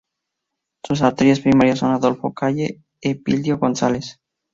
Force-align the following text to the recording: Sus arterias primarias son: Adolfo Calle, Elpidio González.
Sus 0.83 1.03
arterias 1.03 1.41
primarias 1.41 1.77
son: 1.77 1.91
Adolfo 1.91 2.33
Calle, 2.33 2.81
Elpidio 3.03 3.59
González. 3.59 4.19